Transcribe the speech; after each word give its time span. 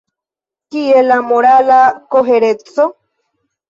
Kie 0.75 1.03
la 1.11 1.19
morala 1.29 1.79
kohereco? 2.11 2.93